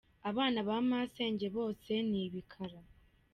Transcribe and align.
Abana 0.29 0.59
ba 0.67 0.77
masenge 0.91 1.47
bose 1.57 1.91
ni 2.09 2.17
ibikara. 2.27 2.79